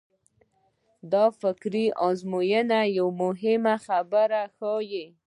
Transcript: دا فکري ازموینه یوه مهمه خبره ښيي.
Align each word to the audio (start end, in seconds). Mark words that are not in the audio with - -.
دا 1.11 1.25
فکري 1.41 1.85
ازموینه 2.07 2.79
یوه 2.97 3.13
مهمه 3.21 3.75
خبره 3.85 4.41
ښيي. 4.55 5.05